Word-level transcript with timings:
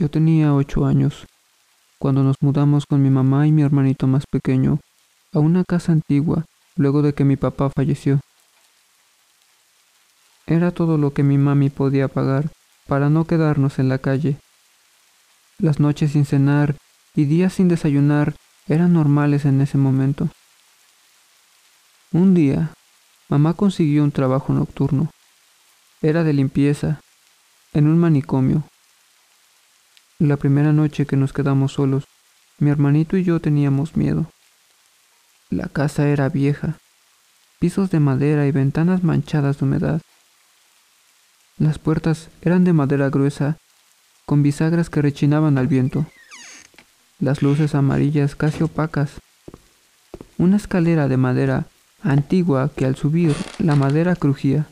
Yo 0.00 0.08
tenía 0.08 0.54
ocho 0.54 0.86
años 0.86 1.26
cuando 1.98 2.22
nos 2.22 2.36
mudamos 2.40 2.86
con 2.86 3.02
mi 3.02 3.10
mamá 3.10 3.46
y 3.46 3.52
mi 3.52 3.60
hermanito 3.60 4.06
más 4.06 4.24
pequeño 4.24 4.80
a 5.34 5.40
una 5.40 5.62
casa 5.62 5.92
antigua 5.92 6.46
luego 6.74 7.02
de 7.02 7.12
que 7.12 7.26
mi 7.26 7.36
papá 7.36 7.68
falleció. 7.68 8.18
Era 10.46 10.70
todo 10.70 10.96
lo 10.96 11.12
que 11.12 11.22
mi 11.22 11.36
mami 11.36 11.68
podía 11.68 12.08
pagar 12.08 12.50
para 12.86 13.10
no 13.10 13.26
quedarnos 13.26 13.78
en 13.78 13.90
la 13.90 13.98
calle. 13.98 14.38
Las 15.58 15.80
noches 15.80 16.12
sin 16.12 16.24
cenar 16.24 16.76
y 17.14 17.26
días 17.26 17.52
sin 17.52 17.68
desayunar 17.68 18.34
eran 18.68 18.94
normales 18.94 19.44
en 19.44 19.60
ese 19.60 19.76
momento. 19.76 20.30
Un 22.10 22.32
día, 22.32 22.72
mamá 23.28 23.52
consiguió 23.52 24.02
un 24.02 24.12
trabajo 24.12 24.54
nocturno. 24.54 25.10
Era 26.00 26.24
de 26.24 26.32
limpieza, 26.32 27.02
en 27.74 27.86
un 27.86 27.98
manicomio. 27.98 28.64
La 30.20 30.36
primera 30.36 30.74
noche 30.74 31.06
que 31.06 31.16
nos 31.16 31.32
quedamos 31.32 31.72
solos, 31.72 32.04
mi 32.58 32.68
hermanito 32.68 33.16
y 33.16 33.24
yo 33.24 33.40
teníamos 33.40 33.96
miedo. 33.96 34.30
La 35.48 35.68
casa 35.68 36.08
era 36.08 36.28
vieja, 36.28 36.76
pisos 37.58 37.90
de 37.90 38.00
madera 38.00 38.46
y 38.46 38.52
ventanas 38.52 39.02
manchadas 39.02 39.58
de 39.58 39.64
humedad. 39.64 40.02
Las 41.56 41.78
puertas 41.78 42.28
eran 42.42 42.64
de 42.64 42.74
madera 42.74 43.08
gruesa, 43.08 43.56
con 44.26 44.42
bisagras 44.42 44.90
que 44.90 45.00
rechinaban 45.00 45.56
al 45.56 45.68
viento. 45.68 46.04
Las 47.18 47.40
luces 47.40 47.74
amarillas 47.74 48.36
casi 48.36 48.62
opacas. 48.62 49.12
Una 50.36 50.58
escalera 50.58 51.08
de 51.08 51.16
madera 51.16 51.64
antigua 52.02 52.70
que 52.76 52.84
al 52.84 52.94
subir 52.94 53.34
la 53.58 53.74
madera 53.74 54.14
crujía. 54.16 54.66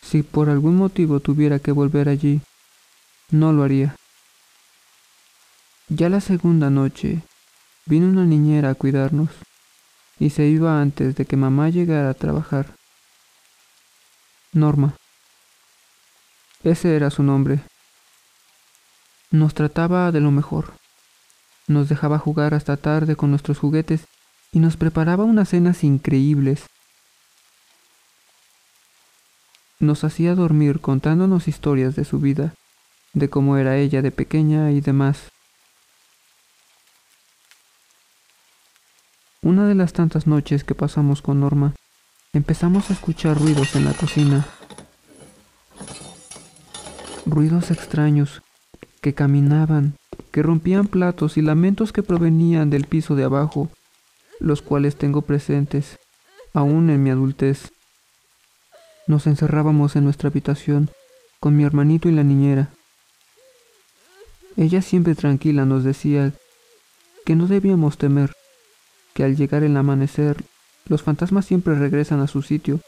Si 0.00 0.22
por 0.22 0.48
algún 0.48 0.76
motivo 0.76 1.18
tuviera 1.18 1.58
que 1.58 1.72
volver 1.72 2.08
allí, 2.08 2.40
no 3.30 3.52
lo 3.52 3.62
haría. 3.62 3.96
Ya 5.88 6.08
la 6.08 6.20
segunda 6.20 6.70
noche 6.70 7.22
vino 7.86 8.06
una 8.08 8.24
niñera 8.24 8.70
a 8.70 8.74
cuidarnos 8.74 9.30
y 10.18 10.30
se 10.30 10.46
iba 10.46 10.80
antes 10.80 11.14
de 11.14 11.24
que 11.24 11.36
mamá 11.36 11.70
llegara 11.70 12.10
a 12.10 12.14
trabajar. 12.14 12.74
Norma. 14.52 14.94
Ese 16.62 16.96
era 16.96 17.10
su 17.10 17.22
nombre. 17.22 17.60
Nos 19.30 19.54
trataba 19.54 20.10
de 20.10 20.20
lo 20.20 20.30
mejor. 20.30 20.72
Nos 21.66 21.88
dejaba 21.88 22.18
jugar 22.18 22.54
hasta 22.54 22.76
tarde 22.76 23.14
con 23.14 23.30
nuestros 23.30 23.58
juguetes 23.58 24.06
y 24.52 24.58
nos 24.58 24.76
preparaba 24.76 25.24
unas 25.24 25.50
cenas 25.50 25.84
increíbles. 25.84 26.66
Nos 29.78 30.02
hacía 30.02 30.34
dormir 30.34 30.80
contándonos 30.80 31.46
historias 31.46 31.94
de 31.94 32.04
su 32.04 32.18
vida, 32.18 32.54
de 33.18 33.28
cómo 33.28 33.56
era 33.56 33.76
ella 33.76 34.02
de 34.02 34.10
pequeña 34.10 34.70
y 34.70 34.80
demás. 34.80 35.28
Una 39.42 39.66
de 39.66 39.74
las 39.74 39.92
tantas 39.92 40.26
noches 40.26 40.64
que 40.64 40.74
pasamos 40.74 41.22
con 41.22 41.40
Norma, 41.40 41.74
empezamos 42.32 42.90
a 42.90 42.92
escuchar 42.92 43.38
ruidos 43.38 43.76
en 43.76 43.84
la 43.84 43.92
cocina. 43.92 44.46
Ruidos 47.24 47.70
extraños 47.70 48.42
que 49.00 49.14
caminaban, 49.14 49.94
que 50.32 50.42
rompían 50.42 50.86
platos 50.86 51.36
y 51.36 51.42
lamentos 51.42 51.92
que 51.92 52.02
provenían 52.02 52.70
del 52.70 52.86
piso 52.86 53.14
de 53.14 53.24
abajo, 53.24 53.70
los 54.40 54.60
cuales 54.62 54.96
tengo 54.96 55.22
presentes, 55.22 55.98
aún 56.52 56.90
en 56.90 57.02
mi 57.02 57.10
adultez. 57.10 57.70
Nos 59.06 59.26
encerrábamos 59.26 59.96
en 59.96 60.04
nuestra 60.04 60.28
habitación 60.28 60.90
con 61.40 61.56
mi 61.56 61.64
hermanito 61.64 62.08
y 62.08 62.12
la 62.12 62.24
niñera. 62.24 62.70
Ella 64.58 64.82
siempre 64.82 65.14
tranquila 65.14 65.64
nos 65.64 65.84
decía 65.84 66.32
que 67.24 67.36
no 67.36 67.46
debíamos 67.46 67.96
temer, 67.96 68.34
que 69.14 69.22
al 69.22 69.36
llegar 69.36 69.62
el 69.62 69.76
amanecer 69.76 70.44
los 70.86 71.04
fantasmas 71.04 71.46
siempre 71.46 71.76
regresan 71.76 72.18
a 72.18 72.26
su 72.26 72.42
sitio 72.42 72.80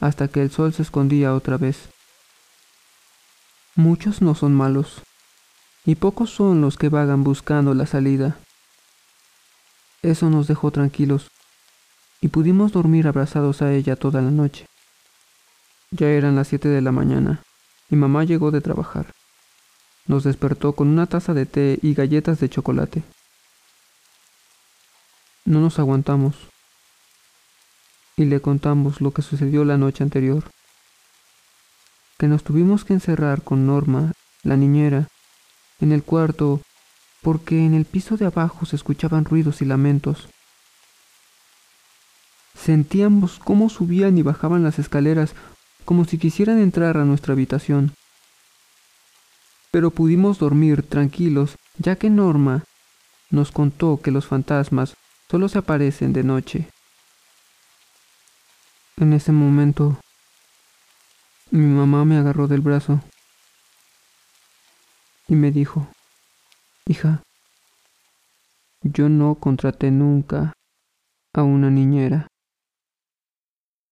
hasta 0.00 0.26
que 0.26 0.42
el 0.42 0.50
sol 0.50 0.72
se 0.72 0.82
escondía 0.82 1.32
otra 1.32 1.56
vez. 1.56 1.88
Muchos 3.76 4.22
no 4.22 4.34
son 4.34 4.54
malos, 4.54 5.02
y 5.86 5.94
pocos 5.94 6.30
son 6.30 6.60
los 6.60 6.76
que 6.76 6.88
vagan 6.88 7.22
buscando 7.22 7.74
la 7.74 7.86
salida. 7.86 8.36
Eso 10.02 10.30
nos 10.30 10.48
dejó 10.48 10.72
tranquilos, 10.72 11.30
y 12.20 12.26
pudimos 12.26 12.72
dormir 12.72 13.06
abrazados 13.06 13.62
a 13.62 13.72
ella 13.72 13.94
toda 13.94 14.20
la 14.20 14.32
noche. 14.32 14.66
Ya 15.92 16.08
eran 16.08 16.34
las 16.34 16.48
siete 16.48 16.68
de 16.68 16.80
la 16.80 16.90
mañana, 16.90 17.40
y 17.88 17.94
mamá 17.94 18.24
llegó 18.24 18.50
de 18.50 18.60
trabajar. 18.60 19.14
Nos 20.06 20.24
despertó 20.24 20.74
con 20.74 20.88
una 20.88 21.06
taza 21.06 21.34
de 21.34 21.46
té 21.46 21.78
y 21.82 21.94
galletas 21.94 22.40
de 22.40 22.48
chocolate. 22.48 23.02
No 25.44 25.60
nos 25.60 25.78
aguantamos, 25.78 26.34
y 28.16 28.24
le 28.24 28.40
contamos 28.40 29.00
lo 29.00 29.12
que 29.12 29.22
sucedió 29.22 29.64
la 29.64 29.76
noche 29.76 30.04
anterior. 30.04 30.44
Que 32.18 32.28
nos 32.28 32.44
tuvimos 32.44 32.84
que 32.84 32.92
encerrar 32.92 33.42
con 33.42 33.66
Norma, 33.66 34.12
la 34.42 34.56
niñera, 34.56 35.08
en 35.80 35.92
el 35.92 36.02
cuarto 36.02 36.60
porque 37.22 37.64
en 37.64 37.74
el 37.74 37.86
piso 37.86 38.16
de 38.16 38.26
abajo 38.26 38.66
se 38.66 38.76
escuchaban 38.76 39.24
ruidos 39.24 39.62
y 39.62 39.64
lamentos. 39.64 40.28
Sentíamos 42.54 43.38
cómo 43.38 43.68
subían 43.68 44.16
y 44.18 44.22
bajaban 44.22 44.62
las 44.62 44.78
escaleras 44.78 45.34
como 45.84 46.04
si 46.04 46.18
quisieran 46.18 46.60
entrar 46.60 46.96
a 46.96 47.04
nuestra 47.04 47.32
habitación. 47.32 47.92
Pero 49.74 49.90
pudimos 49.90 50.38
dormir 50.38 50.84
tranquilos 50.84 51.56
ya 51.78 51.96
que 51.96 52.08
Norma 52.08 52.62
nos 53.30 53.50
contó 53.50 54.00
que 54.00 54.12
los 54.12 54.24
fantasmas 54.24 54.94
solo 55.28 55.48
se 55.48 55.58
aparecen 55.58 56.12
de 56.12 56.22
noche. 56.22 56.68
En 58.98 59.12
ese 59.12 59.32
momento, 59.32 59.98
mi 61.50 61.66
mamá 61.66 62.04
me 62.04 62.16
agarró 62.16 62.46
del 62.46 62.60
brazo 62.60 63.00
y 65.26 65.34
me 65.34 65.50
dijo, 65.50 65.88
hija, 66.86 67.24
yo 68.80 69.08
no 69.08 69.34
contraté 69.34 69.90
nunca 69.90 70.52
a 71.32 71.42
una 71.42 71.68
niñera. 71.68 72.28